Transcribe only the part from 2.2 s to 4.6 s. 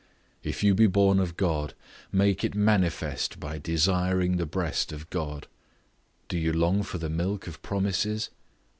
it manifest by desiring the